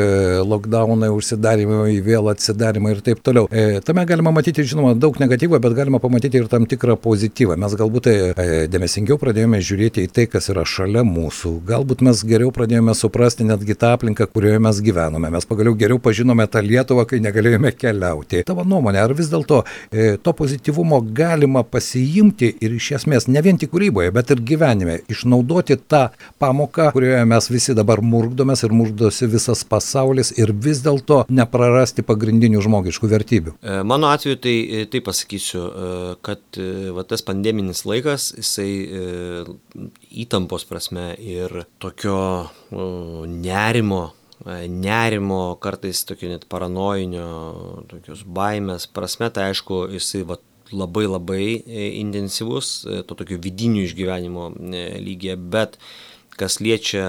lockdownai, 0.45 1.07
užsidarimai, 1.09 1.95
vėl 2.05 2.29
atsidarimai 2.29 2.91
ir 2.93 2.99
taip 3.01 3.23
toliau. 3.25 3.47
E, 3.49 3.81
tame 3.81 4.03
galima 4.05 4.29
matyti, 4.29 4.61
žinoma, 4.69 4.91
daug 4.93 5.17
negatyvo, 5.17 5.57
bet 5.59 5.73
galima 5.73 5.97
pamatyti 5.99 6.37
ir 6.37 6.45
tam 6.47 6.67
tikrą 6.69 6.93
pozityvą. 7.01 7.57
Mes 7.57 7.73
galbūt 7.73 8.09
e, 8.11 8.13
dėmesingiau 8.69 9.17
pradėjome 9.17 9.57
žiūrėti 9.65 10.05
į 10.05 10.11
tai, 10.13 10.27
kas 10.29 10.51
yra 10.53 10.61
šalia 10.61 11.01
mūsų. 11.09 11.55
Galbūt 11.65 12.05
mes 12.05 12.21
geriau 12.21 12.53
pradėjome 12.53 12.93
suprasti 12.93 13.49
netgi 13.49 13.73
tą 13.73 13.95
aplinką, 13.97 14.29
kurioje 14.29 14.61
mes 14.61 14.83
gyvename. 14.85 15.33
Mes 15.33 15.49
pagaliau 15.49 15.73
geriau 15.73 15.97
pažinome 15.97 16.45
tą 16.45 16.61
Lietuvą, 16.61 17.07
kai 17.09 17.17
negalėjome 17.25 17.73
keliauti. 17.73 18.45
Tavo 18.45 18.61
nuomonė, 18.61 19.01
ar 19.07 19.15
vis 19.17 19.33
dėlto 19.33 19.63
to 20.21 20.37
pozityvumo 20.37 21.01
galima 21.17 21.65
pasiimti 21.65 22.53
ir 22.61 22.77
iš 22.77 22.93
esmės 23.01 23.25
ne 23.25 23.41
vien 23.41 23.57
tik 23.57 23.73
kūryboje, 23.73 24.13
bet 24.13 24.24
ir 24.33 24.41
gyvenime 24.49 24.97
išnaudoti 25.11 25.77
tą 25.89 26.07
pamoką, 26.41 26.89
kurioje 26.95 27.23
mes 27.29 27.49
visi 27.51 27.75
dabar 27.77 28.01
murkdomės 28.05 28.65
ir 28.65 28.75
murkdosi 28.75 29.29
visas 29.31 29.63
pasaulis 29.67 30.33
ir 30.39 30.53
vis 30.65 30.81
dėlto 30.85 31.23
neprarasti 31.29 32.05
pagrindinių 32.05 32.63
žmogiškų 32.65 33.11
vertybių. 33.11 33.55
E, 33.61 33.77
mano 33.87 34.11
atveju 34.13 34.41
tai 34.41 34.55
e, 34.63 34.83
taip 34.91 35.07
pasakysiu, 35.09 35.63
e, 35.63 35.93
kad 36.25 36.61
va, 36.95 37.05
tas 37.07 37.25
pandeminis 37.25 37.85
laikas, 37.87 38.31
jisai 38.39 38.69
įtampos 40.25 40.67
prasme 40.69 41.11
ir 41.21 41.65
tokio 41.81 42.19
nerimo 43.29 44.07
nerimo, 44.45 45.55
kartais 45.63 46.03
tokio 46.05 46.29
net 46.29 46.43
paranojinio, 46.51 47.29
tokios 47.89 48.25
baimės 48.27 48.85
prasme, 48.91 49.29
tai 49.33 49.49
aišku, 49.51 49.85
jisai 49.95 50.25
va, 50.27 50.37
labai 50.71 51.05
labai 51.05 51.63
e, 51.65 51.99
intensyvus, 51.99 52.85
e, 52.85 53.01
to 53.05 53.17
tokio 53.17 53.37
vidinių 53.41 53.85
išgyvenimo 53.85 54.49
e, 54.49 54.85
lygiai, 55.03 55.37
bet 55.37 55.77
kas 56.35 56.59
liečia 56.59 57.05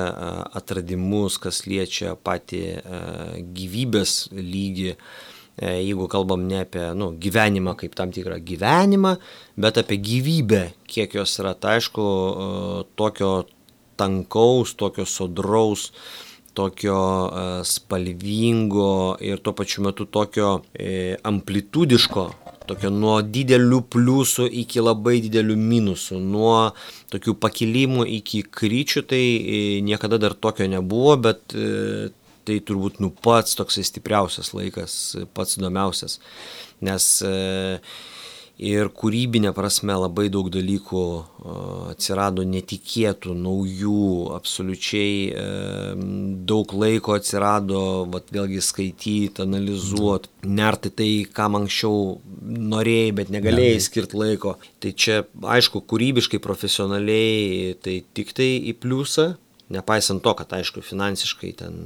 atradimus, 0.55 1.35
kas 1.43 1.65
liečia 1.67 2.13
patį 2.15 2.61
gyvybės 3.57 4.29
lygį, 4.31 4.93
jeigu 5.59 6.07
kalbam 6.13 6.45
ne 6.47 6.61
apie 6.63 6.85
nu, 6.95 7.09
gyvenimą 7.19 7.75
kaip 7.81 7.97
tam 7.99 8.13
tikrą 8.15 8.39
gyvenimą, 8.39 9.17
bet 9.59 9.81
apie 9.83 9.99
gyvybę, 9.99 10.63
kiek 10.87 11.19
jos 11.19 11.35
yra, 11.43 11.57
tai 11.59 11.81
aišku, 11.81 12.07
tokio 12.95 13.33
tankaus, 13.99 14.77
tokio 14.79 15.09
sodraus, 15.11 15.89
tokio 16.55 17.03
spalvingo 17.67 19.17
ir 19.27 19.43
tuo 19.43 19.59
pačiu 19.59 19.89
metu 19.89 20.07
tokio 20.07 20.61
amplitudiško 21.27 22.31
tokio 22.69 22.91
nuo 22.95 23.19
didelių 23.23 23.81
pliusų 23.93 24.49
iki 24.63 24.83
labai 24.83 25.19
didelių 25.25 25.57
minusų, 25.61 26.21
nuo 26.21 26.73
tokių 27.13 27.37
pakilimų 27.43 28.07
iki 28.19 28.43
kryčių, 28.47 29.05
tai 29.11 29.23
e, 29.23 29.61
niekada 29.87 30.21
dar 30.23 30.35
tokio 30.35 30.69
nebuvo, 30.71 31.17
bet 31.29 31.55
e, 31.55 32.11
tai 32.47 32.61
turbūt 32.63 33.01
nu 33.03 33.11
pats 33.11 33.59
toksai 33.59 33.85
stipriausias 33.87 34.53
laikas, 34.55 34.99
pats 35.35 35.59
įdomiausias. 35.59 36.21
Nes 36.87 37.09
e, 37.27 37.35
ir 38.57 38.89
kūrybinė 38.97 39.53
prasme 39.57 39.95
labai 39.97 40.27
daug 40.33 40.49
dalykų 40.53 41.03
atsirado 41.93 42.45
netikėtų, 42.49 43.35
naujų, 43.37 44.33
absoliučiai 44.37 45.95
daug 46.49 46.73
laiko 46.73 47.17
atsirado, 47.19 47.81
vat, 48.13 48.31
vėlgi 48.33 48.63
skaityti, 48.65 49.45
analizuoti, 49.45 50.33
nerti 50.49 50.93
tai, 50.97 51.11
kam 51.37 51.61
anksčiau 51.61 52.17
norėjai, 52.43 53.15
bet 53.21 53.33
negalėjai 53.35 53.81
skirti 53.85 54.21
laiko. 54.23 54.57
Tai 54.81 54.95
čia, 54.97 55.23
aišku, 55.57 55.85
kūrybiškai, 55.91 56.41
profesionaliai, 56.43 57.75
tai 57.83 58.01
tik 58.17 58.33
tai 58.37 58.55
į 58.73 58.77
pliusą, 58.81 59.35
Nepaisant 59.75 60.23
to, 60.23 60.31
kad 60.39 60.53
aišku, 60.55 60.79
finansiškai 60.87 61.49
ten 61.59 61.79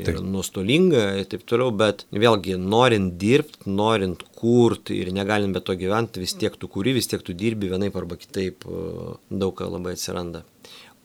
yra 0.00 0.16
taip. 0.16 0.24
nuostolinga 0.26 1.04
ir 1.20 1.28
taip 1.30 1.44
toliau, 1.46 1.70
bet 1.70 2.02
vėlgi, 2.10 2.56
norint 2.58 3.12
dirbti, 3.22 3.68
norint 3.70 4.24
kurti 4.34 4.96
ir 4.98 5.12
negalim 5.14 5.54
be 5.54 5.62
to 5.62 5.76
gyventi, 5.78 6.18
vis 6.24 6.34
tiek 6.40 6.56
tu 6.58 6.66
kuri, 6.66 6.96
vis 6.96 7.06
tiek 7.06 7.22
tu 7.22 7.36
dirbi 7.38 7.70
vienaip 7.70 7.94
arba 8.00 8.18
kitaip, 8.18 8.66
e, 8.66 9.14
daug 9.30 9.54
ką 9.54 9.70
labai 9.70 9.94
atsiranda. 9.94 10.42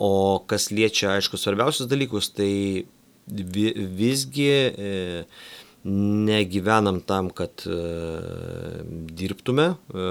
O 0.01 0.42
kas 0.50 0.72
liečia, 0.74 1.12
aišku, 1.13 1.38
svarbiausius 1.38 1.92
dalykus, 1.92 2.32
tai 2.34 2.50
visgi 3.30 4.50
e, 4.50 4.92
negyvenam 5.86 7.01
tam, 7.06 7.30
kad 7.30 7.63
e, 7.70 7.78
dirbtume, 9.13 9.68
e, 9.94 10.10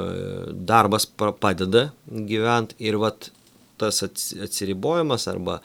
darbas 0.52 1.08
padeda 1.16 1.88
gyventi 2.06 2.78
ir 2.78 3.02
vat 3.02 3.30
tas 3.80 4.02
atsiribojimas 4.04 5.28
arba 5.30 5.58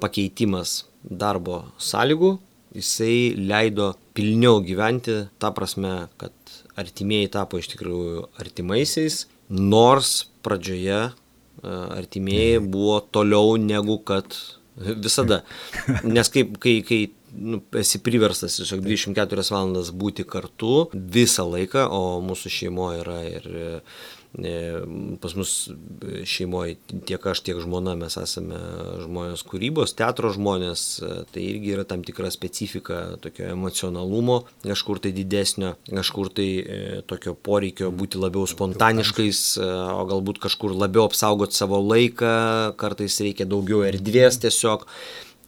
pakeitimas 0.00 0.84
darbo 1.04 1.64
sąlygų, 1.80 2.34
jisai 2.76 3.34
leido 3.36 3.92
pilniau 4.14 4.60
gyventi, 4.64 5.16
ta 5.42 5.50
prasme, 5.54 6.08
kad 6.20 6.34
artimieji 6.80 7.32
tapo 7.34 7.60
iš 7.60 7.70
tikrųjų 7.74 8.26
artimaisiais, 8.42 9.24
nors 9.50 10.30
pradžioje 10.44 11.00
e, 11.08 11.12
artimieji 11.70 12.60
buvo 12.62 13.00
toliau 13.12 13.56
negu 13.60 13.98
kad 14.06 14.36
visada. 14.76 15.42
Nes 16.14 16.30
kaip, 16.32 16.56
kai, 16.62 16.78
kai 16.86 17.00
nu, 17.34 17.60
esi 17.80 18.00
priverstas 18.04 18.58
tiesiog 18.58 18.84
24 18.86 19.46
valandas 19.50 19.90
būti 19.96 20.26
kartu 20.28 20.88
visą 20.94 21.46
laiką, 21.50 21.86
o 21.90 22.20
mūsų 22.24 22.54
šeimoje 22.60 23.02
yra 23.04 23.20
ir 23.28 23.50
pas 25.20 25.34
mus 25.34 25.52
šeimoje 26.24 26.76
tiek 27.06 27.24
aš, 27.26 27.40
tiek 27.42 27.58
žmona 27.58 27.96
mes 27.98 28.14
esame 28.20 28.58
žmonės 29.02 29.42
kūrybos, 29.46 29.96
teatro 29.98 30.30
žmonės, 30.30 30.82
e, 31.02 31.14
tai 31.34 31.46
irgi 31.48 31.72
yra 31.74 31.84
tam 31.88 32.04
tikra 32.06 32.30
specifika 32.30 33.00
tokio 33.22 33.48
emocionalumo, 33.50 34.44
kažkur 34.62 35.02
tai 35.02 35.10
didesnio, 35.16 35.74
kažkur 35.90 36.30
tai 36.36 36.48
e, 36.60 36.78
tokio 37.10 37.34
poreikio 37.34 37.90
būti 37.90 38.20
labiau 38.22 38.46
spontaniškais, 38.46 39.42
o 39.60 40.04
galbūt 40.06 40.38
kažkur 40.46 40.76
labiau 40.78 41.08
apsaugoti 41.08 41.58
savo 41.58 41.82
laiką, 41.82 42.76
kartais 42.80 43.18
reikia 43.24 43.48
daugiau 43.50 43.82
erdvės 43.88 44.38
tiesiog. 44.44 44.86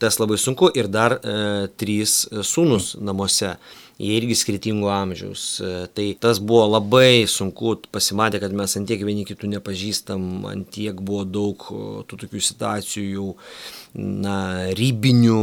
Tas 0.03 0.19
labai 0.21 0.41
sunku 0.41 0.73
ir 0.75 0.91
dar 0.91 1.19
e, 1.21 1.39
trys 1.79 2.25
sūnus 2.43 2.97
namuose 3.01 3.55
jie 4.03 4.17
irgi 4.19 4.37
skirtingo 4.37 4.91
amžiaus. 4.93 5.45
E, 5.61 5.73
tai 5.95 6.07
tas 6.21 6.41
buvo 6.43 6.65
labai 6.71 7.25
sunku, 7.31 7.77
pasimatė, 7.95 8.41
kad 8.43 8.55
mes 8.57 8.75
antiek 8.79 9.03
vieni 9.07 9.27
kitų 9.29 9.51
nepažįstam, 9.57 10.47
antiek 10.51 10.99
buvo 10.99 11.25
daug 11.29 11.67
tų 12.09 12.21
tokių 12.25 12.43
situacijų, 12.49 13.29
na, 14.25 14.39
rybinių, 14.79 15.43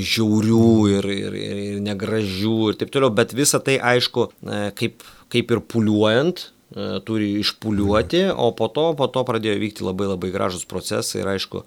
žiaurių 0.00 0.70
ir, 0.96 1.10
ir, 1.12 1.38
ir, 1.38 1.62
ir 1.68 1.84
negražių 1.84 2.56
ir 2.72 2.80
taip 2.80 2.94
toliau, 2.94 3.12
bet 3.14 3.36
visa 3.36 3.62
tai 3.62 3.78
aišku, 3.94 4.30
e, 4.42 4.62
kaip, 4.78 5.04
kaip 5.32 5.54
ir 5.54 5.62
puliuojant, 5.74 6.46
e, 6.74 6.88
turi 7.06 7.34
išpuliuoti, 7.42 8.26
o 8.32 8.50
po 8.56 8.70
to, 8.72 8.90
po 8.98 9.10
to 9.12 9.26
pradėjo 9.28 9.60
vykti 9.60 9.86
labai 9.86 10.10
labai 10.10 10.32
gražus 10.34 10.66
procesai 10.66 11.22
ir 11.22 11.36
aišku, 11.36 11.66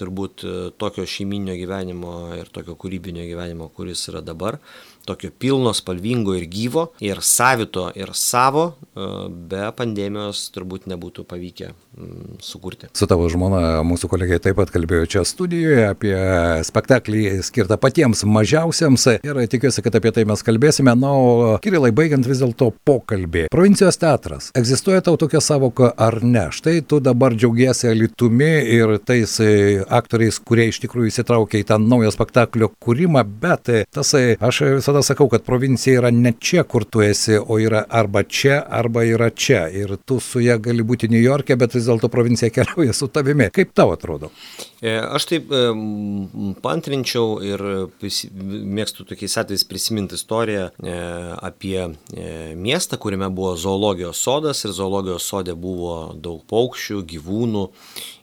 turbūt 0.00 0.44
tokio 0.80 1.04
šeiminio 1.08 1.54
gyvenimo 1.60 2.14
ir 2.38 2.48
tokio 2.52 2.76
kūrybinio 2.80 3.26
gyvenimo, 3.28 3.68
kuris 3.76 4.06
yra 4.12 4.24
dabar, 4.24 4.58
tokio 5.10 5.32
pilno, 5.38 5.72
spalvingo 5.74 6.34
ir 6.38 6.46
gyvo, 6.50 6.90
ir 7.02 7.20
savito, 7.24 7.88
ir 7.98 8.12
savo, 8.14 8.70
e, 8.94 9.08
be 9.50 9.66
pandemijos 9.76 10.46
turbūt 10.54 10.86
nebūtų 10.90 11.24
pavykę 11.28 11.70
mm, 11.70 12.38
sukurti. 12.44 12.90
Su 12.96 13.08
tavo 13.10 13.28
žmona 13.32 13.80
mūsų 13.86 14.10
kolegai 14.12 14.40
taip 14.42 14.58
pat 14.60 14.72
kalbėjo 14.74 15.08
čia 15.10 15.24
studijoje 15.26 15.88
apie 15.90 16.14
spektaklį 16.66 17.40
skirtą 17.46 17.78
patiems 17.80 18.22
mažiausiams 18.28 19.06
ir 19.18 19.42
tikiuosi, 19.50 19.82
kad 19.84 19.98
apie 19.98 20.12
tai 20.14 20.26
mes 20.28 20.44
kalbėsime. 20.46 20.94
Na, 21.00 21.12
o 21.14 21.56
Kirilai, 21.62 21.92
baigiant 21.96 22.26
vis 22.28 22.42
dėlto 22.42 22.70
pokalbį. 22.86 23.46
Provincijos 23.52 23.98
teatras. 24.00 24.50
Egzistuoja 24.58 25.02
tau 25.06 25.16
tokia 25.20 25.42
savoka 25.44 25.92
ar 25.96 26.20
ne? 26.22 26.48
Štai 26.54 26.80
tu 26.86 27.00
dabar 27.02 27.34
džiaugiesi 27.36 27.90
alitumi 27.90 28.50
ir 28.76 28.96
tais 29.06 29.36
e, 29.42 29.50
aktoriais, 29.88 30.40
kurie 30.44 30.68
iš 30.70 30.80
tikrųjų 30.84 31.12
įsitraukia 31.12 31.62
į 31.62 31.68
tą 31.70 31.80
naują 31.82 32.12
spektaklio 32.14 32.70
kūrimą, 32.82 33.24
bet 33.42 33.70
tasai, 33.94 34.36
aš 34.40 34.62
visada 34.80 34.99
visada 35.00 35.14
sakau, 35.14 35.28
kad 35.28 35.42
provincija 35.42 35.98
yra 36.00 36.10
ne 36.10 36.32
čia, 36.38 36.64
kur 36.64 36.84
tu 36.84 37.00
esi, 37.02 37.38
o 37.38 37.58
yra 37.58 37.84
arba 37.88 38.22
čia, 38.22 38.62
arba 38.68 39.02
yra 39.04 39.30
čia. 39.30 39.68
Ir 39.68 39.96
tu 40.04 40.20
su 40.20 40.40
ją 40.40 40.58
gali 40.60 40.82
būti 40.82 41.08
New 41.10 41.20
York'e, 41.20 41.56
bet 41.56 41.74
vis 41.74 41.86
dėlto 41.86 42.08
provincija 42.08 42.50
keliauja 42.54 42.92
su 42.92 43.08
tavimi. 43.08 43.50
Kaip 43.50 43.72
tau 43.74 43.92
atrodo? 43.92 44.30
E, 44.80 44.96
aš 44.96 45.26
taip 45.28 45.50
e, 45.52 45.62
pantrinčiau 46.62 47.40
ir 47.44 47.64
mėgstu 48.00 49.04
tokiais 49.08 49.36
atvejais 49.40 49.64
prisiminti 49.68 50.16
istoriją 50.16 50.70
e, 50.70 50.94
apie 51.40 51.88
miestą, 52.56 52.98
kuriame 53.00 53.28
buvo 53.32 53.56
zoologijos 53.56 54.20
sodas 54.20 54.64
ir 54.64 54.74
zoologijos 54.76 55.26
sode 55.26 55.54
buvo 55.54 56.14
daug 56.16 56.42
paukščių, 56.50 57.02
gyvūnų, 57.14 57.66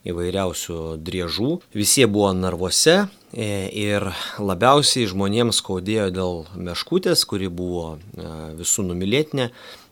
įvairiausių 0.08 0.80
driežų. 1.04 1.52
Visi 1.76 2.08
buvo 2.08 2.32
narvuose 2.36 3.04
E, 3.36 3.68
ir 3.76 4.06
labiausiai 4.40 5.08
žmonėms 5.10 5.60
skaudėjo 5.60 6.08
dėl 6.16 6.38
meškutės, 6.56 7.26
kuri 7.28 7.50
buvo 7.52 7.98
e, 7.98 8.28
visų 8.56 8.86
numylėtinė, 8.88 9.50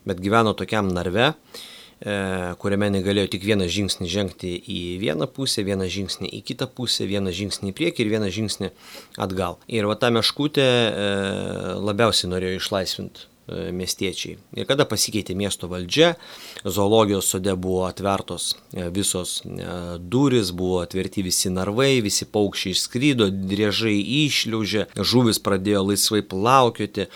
bet 0.09 0.23
gyveno 0.23 0.55
tokiam 0.57 0.89
narve, 0.89 1.27
e, 2.01 2.15
kuriame 2.57 2.89
negalėjo 2.95 3.29
tik 3.35 3.45
vieną 3.45 3.69
žingsnį 3.69 4.09
žengti 4.09 4.55
į 4.57 4.81
vieną 5.03 5.29
pusę, 5.29 5.61
vieną 5.67 5.85
žingsnį 5.85 6.33
į 6.33 6.41
kitą 6.49 6.65
pusę, 6.65 7.05
vieną 7.05 7.29
žingsnį 7.29 7.69
į 7.69 7.77
priekį 7.77 8.05
ir 8.07 8.13
vieną 8.17 8.33
žingsnį 8.33 8.73
atgal. 9.21 9.61
Ir 9.69 9.85
va 9.85 9.99
ta 10.01 10.09
meškutė 10.09 10.67
labiausiai 11.77 12.33
norėjo 12.33 12.57
išlaisvinti 12.57 13.29
miestiečiai. 13.47 14.37
Ir 14.57 14.67
kada 14.69 14.85
pasikeitė 14.89 15.35
miesto 15.37 15.69
valdžia, 15.71 16.15
zoologijos 16.65 17.29
sode 17.31 17.53
buvo 17.55 17.85
atvertos 17.87 18.51
e, 18.73 18.89
visos 18.93 19.39
e, 19.45 19.69
duris, 19.99 20.51
buvo 20.51 20.81
atverti 20.83 21.23
visi 21.25 21.51
narvai, 21.53 21.97
visi 22.05 22.27
paukščiai 22.27 22.75
išskrydo, 22.75 23.29
driežai 23.31 23.95
išliaužė, 24.25 24.87
žuvis 24.99 25.41
pradėjo 25.43 25.85
laisvai 25.91 26.23
plaukioti 26.27 27.07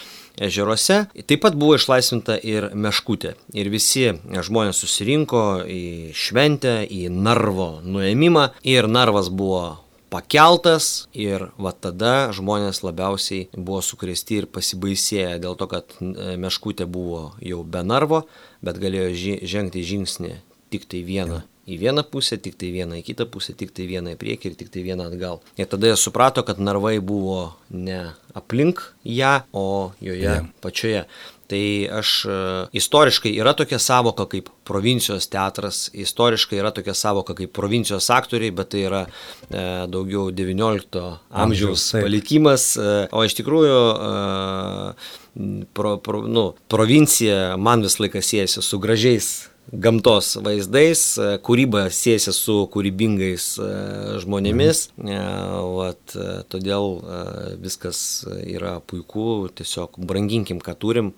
ežeruose. 0.42 1.04
Taip 1.28 1.44
pat 1.44 1.58
buvo 1.60 1.76
išlaisvinta 1.78 2.38
ir 2.40 2.72
meškutė. 2.74 3.36
Ir 3.58 3.70
visi 3.74 4.10
žmonės 4.32 4.82
susirinko 4.82 5.46
į 5.68 5.84
šventę, 6.18 6.82
į 6.88 7.10
narvo 7.12 7.74
nuėmimą. 7.84 8.52
Ir 8.64 8.88
narvas 8.92 9.30
buvo 9.30 9.82
pakeltas 10.12 11.08
ir 11.16 11.48
va 11.58 11.72
tada 11.72 12.32
žmonės 12.36 12.84
labiausiai 12.84 13.48
buvo 13.56 13.80
sukrėsti 13.86 14.42
ir 14.42 14.50
pasibaisėję 14.52 15.40
dėl 15.44 15.56
to, 15.60 15.70
kad 15.72 15.96
e, 16.04 16.36
meškutė 16.42 16.86
buvo 16.86 17.32
jau 17.40 17.64
be 17.64 17.84
narvo, 17.88 18.26
bet 18.62 18.82
galėjo 18.82 19.40
žengti 19.48 19.86
žingsnį 19.88 20.36
tik 20.72 20.88
tai 20.92 21.06
vieną. 21.08 21.42
Į 21.72 21.78
vieną 21.78 22.04
pusę, 22.10 22.40
tik 22.42 22.56
tai 22.60 22.72
vieną 22.74 22.98
į 23.00 23.04
kitą 23.06 23.28
pusę, 23.32 23.54
tik 23.56 23.70
tai 23.76 23.86
vieną 23.88 24.16
į 24.16 24.20
priekį 24.20 24.50
ir 24.50 24.56
tik 24.60 24.72
tai 24.74 24.82
vieną 24.84 25.06
atgal. 25.12 25.40
Ir 25.62 25.70
tada 25.70 25.92
jie 25.92 25.98
suprato, 26.00 26.44
kad 26.44 26.60
narvai 26.60 26.98
buvo 27.00 27.54
ne 27.70 28.16
aplink 28.36 28.82
ją, 29.06 29.44
o 29.54 29.94
joje 30.02 30.26
yeah. 30.26 30.50
pačioje. 30.66 31.06
Tai 31.52 31.64
aš 32.00 32.12
e, 32.26 32.36
istoriškai 32.80 33.34
yra 33.36 33.52
tokia 33.58 33.76
savoka 33.82 34.24
kaip 34.32 34.48
provincijos 34.68 35.28
teatras, 35.28 35.90
istoriškai 35.92 36.62
yra 36.62 36.72
tokia 36.72 36.96
savoka 36.96 37.36
kaip 37.36 37.52
provincijos 37.52 38.08
aktoriai, 38.14 38.54
bet 38.56 38.72
tai 38.72 38.86
yra 38.88 39.02
e, 39.04 39.66
daugiau 39.92 40.30
XIX 40.32 41.18
amžiaus 41.44 41.90
palikimas, 41.98 42.70
e, 42.80 42.94
o 43.12 43.26
iš 43.28 43.36
tikrųjų 43.42 43.82
e, 43.92 44.12
pro, 45.76 45.98
pro, 46.00 46.24
nu, 46.24 46.46
provincija 46.72 47.58
man 47.60 47.84
vis 47.84 48.00
laikas 48.00 48.32
siejasi 48.32 48.64
su 48.64 48.80
gražiais 48.80 49.32
gamtos 49.72 50.36
vaizdais, 50.44 51.02
kūryba 51.46 51.86
siejasi 51.94 52.34
su 52.36 52.58
kūrybingais 52.74 53.48
e, 53.58 53.72
žmonėmis, 54.24 54.86
mhm. 55.00 55.40
Vat, 55.72 56.16
todėl 56.52 57.00
viskas 57.62 58.00
yra 58.44 58.78
puiku, 58.86 59.50
tiesiog 59.56 59.98
branginkim, 60.08 60.60
ką 60.62 60.76
turim 60.78 61.14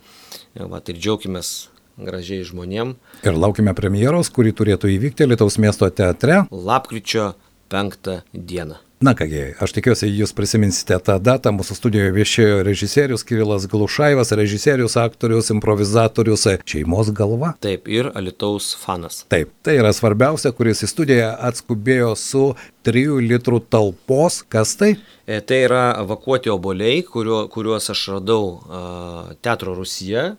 vat, 0.56 0.89
ir 0.89 1.00
džiaugimės 1.02 1.54
gražiai 1.98 2.46
žmonėm. 2.48 2.96
Ir 3.26 3.38
laukime 3.38 3.74
premjeros, 3.78 4.32
kuri 4.34 4.54
turėtų 4.56 4.94
įvykti 4.96 5.28
Lietuvos 5.30 5.60
miesto 5.62 5.89
teatre. 5.94 6.44
Lapkričio 6.52 7.34
penktą 7.74 8.22
dieną. 8.34 8.80
Na 9.04 9.12
kągi, 9.20 9.39
aš 9.60 9.74
tikiuosi, 9.76 10.08
jūs 10.16 10.32
prisiminsite 10.32 10.96
tą 11.04 11.18
datą. 11.20 11.52
Mūsų 11.52 11.76
studijoje 11.76 12.12
viešėjo 12.16 12.60
režisierius 12.63 13.26
Kirilas 13.28 13.66
Glušaivas, 13.68 14.30
režisierius, 14.39 14.96
aktorius, 15.02 15.50
improvizatorius, 15.52 16.46
šeimos 16.63 17.10
galva. 17.12 17.50
Taip, 17.66 17.89
ir 17.92 18.08
Alitaus 18.16 18.70
fanas. 18.80 19.26
Taip, 19.34 19.52
tai 19.60 19.76
yra 19.82 19.92
svarbiausia, 19.92 20.54
kuris 20.56 20.86
į 20.88 20.92
studiją 20.94 21.34
atskubėjo 21.50 22.13
su 22.16 22.46
3 22.88 23.20
litrų 23.28 23.60
talpos. 23.68 24.39
Kas 24.48 24.78
tai? 24.80 24.94
E, 25.28 25.42
tai 25.44 25.66
yra 25.66 25.84
vakuoti 26.08 26.54
oboliai, 26.56 27.04
kuriuo, 27.04 27.42
kuriuos 27.52 27.92
aš 27.92 28.06
radau 28.16 28.39
uh, 28.54 29.36
Teatro 29.44 29.76
Rusija 29.76 30.30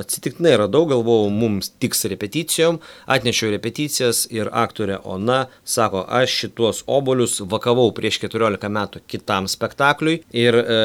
atsitiktinai 0.00 0.54
radau, 0.60 0.84
galvojau, 0.90 1.30
mums 1.32 1.70
tiks 1.82 2.04
repeticijom, 2.12 2.80
atnešiau 3.10 3.52
repeticijas 3.54 4.24
ir 4.30 4.50
aktorė 4.52 5.00
Ona 5.08 5.46
sako, 5.64 6.04
aš 6.08 6.38
šituos 6.42 6.82
obolius 6.86 7.40
vakavau 7.40 7.90
prieš 7.96 8.20
14 8.24 8.70
metų 8.72 9.02
kitam 9.10 9.48
spektakliui 9.50 10.22
ir 10.36 10.58
e, 10.60 10.80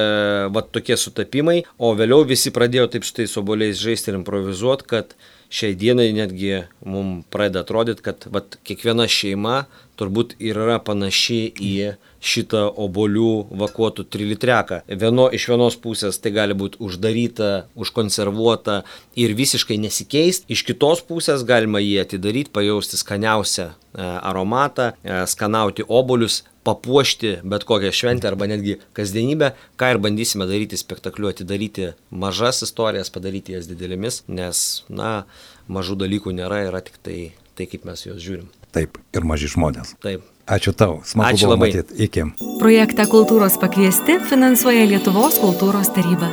va 0.54 0.64
tokie 0.66 0.98
sutapimai, 1.00 1.62
o 1.78 1.94
vėliau 1.98 2.28
visi 2.28 2.54
pradėjo 2.54 2.92
taip 2.94 3.08
su 3.08 3.16
tais 3.20 3.38
oboliais 3.40 3.80
žaisti 3.82 4.12
ir 4.12 4.22
improvizuoti, 4.22 4.88
kad 4.90 5.18
šiai 5.50 5.76
dienai 5.80 6.12
netgi 6.16 6.64
mums 6.86 7.26
pradeda 7.34 7.64
atrodyti, 7.66 8.04
kad 8.06 8.28
vat, 8.34 8.58
kiekviena 8.68 9.08
šeima 9.08 9.66
turbūt 9.98 10.36
ir 10.44 10.60
yra 10.62 10.78
panaši 10.84 11.40
į 11.58 11.74
šitą 12.22 12.64
obolių 12.86 13.48
vakuotų 13.58 14.06
trilitreką. 14.14 14.82
Vieno, 14.90 15.28
iš 15.34 15.48
vienos 15.52 15.78
pusės 15.82 16.20
tai 16.22 16.34
gali 16.36 16.58
būti 16.58 16.82
uždaryta, 16.84 17.68
užkonservuota 17.78 18.82
ir 19.18 19.36
visiškai 19.38 19.80
nesikeist, 19.82 20.46
iš 20.52 20.66
kitos 20.68 21.04
pusės 21.08 21.46
galima 21.48 21.82
jį 21.84 22.02
atidaryti, 22.04 22.54
pajausti 22.54 23.00
skaniausią 23.00 23.72
aromatą, 24.04 24.92
e, 25.04 25.20
skanauti 25.28 25.86
obolius, 25.88 26.44
papuošti 26.68 27.38
bet 27.48 27.64
kokią 27.64 27.92
šventę 27.96 28.28
arba 28.28 28.48
netgi 28.48 28.78
kasdienybę, 28.98 29.52
ką 29.80 29.92
ir 29.94 30.00
bandysime 30.04 30.48
daryti 30.50 30.78
spektakliu, 30.78 31.30
atidaryti 31.32 31.94
mažas 32.12 32.62
istorijas, 32.68 33.12
padaryti 33.14 33.56
jas 33.56 33.70
didelėmis, 33.72 34.24
nes, 34.28 34.64
na, 34.90 35.26
mažų 35.72 35.98
dalykų 36.04 36.36
nėra, 36.36 36.66
yra 36.68 36.84
tik 36.84 37.00
tai, 37.04 37.20
tai 37.56 37.70
kaip 37.72 37.88
mes 37.88 38.06
juos 38.06 38.20
žiūrim. 38.24 38.52
Taip, 38.76 39.00
ir 39.16 39.24
maži 39.26 39.50
žmonės. 39.54 39.96
Taip. 40.04 40.26
Ačiū 40.48 40.72
tau, 40.72 41.02
smagu 41.04 41.36
Ačiū 41.36 41.50
labai. 41.50 41.72
Matyti. 41.74 42.04
Iki. 42.08 42.28
Projektą 42.62 43.08
Kultūros 43.12 43.58
pakviesti 43.60 44.20
finansuoja 44.30 44.86
Lietuvos 44.88 45.42
kultūros 45.44 45.92
taryba. 45.96 46.32